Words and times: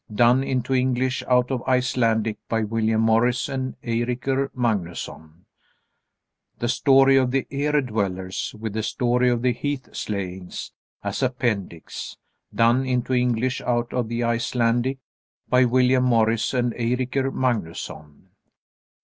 Done 0.11 0.43
into 0.43 0.73
English 0.73 1.21
out 1.27 1.51
of 1.51 1.61
Icelandic 1.67 2.39
by 2.49 2.63
William 2.63 3.01
Morris 3.01 3.47
and 3.47 3.79
Eirikr 3.83 4.49
Magnusson. 4.57 5.45
"The 6.57 6.67
Story 6.67 7.17
of 7.17 7.29
the 7.29 7.45
Ere 7.51 7.81
dwellers," 7.81 8.55
with 8.57 8.73
"The 8.73 8.81
Story 8.81 9.29
of 9.29 9.43
the 9.43 9.53
Heath 9.53 9.93
slayings" 9.95 10.71
as 11.03 11.21
Appendix. 11.21 12.17
Done 12.51 12.83
into 12.83 13.13
English 13.13 13.61
out 13.61 13.93
of 13.93 14.09
the 14.09 14.23
Icelandic 14.23 14.97
by 15.47 15.65
William 15.65 16.05
Morris 16.05 16.51
and 16.55 16.73
Eirikr 16.73 17.31
Magnusson. 17.31 18.29